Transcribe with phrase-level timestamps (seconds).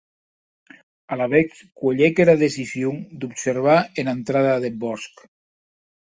[1.15, 5.23] Alavetz cuelhec era decision d’observar ena entrada deth bòsc.